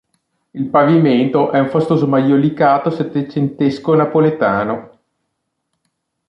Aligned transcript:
Il 0.49 0.65
pavimento 0.71 1.51
è 1.51 1.59
un 1.59 1.69
fastoso 1.69 2.07
maiolicato 2.07 2.89
settecentesco 2.89 3.93
napoletano. 3.93 4.99